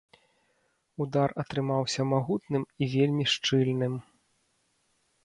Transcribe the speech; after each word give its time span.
Удар 1.03 1.33
атрымаўся 1.43 2.01
магутным 2.13 2.63
і 2.81 2.87
вельмі 2.95 3.25
шчыльным. 3.35 3.93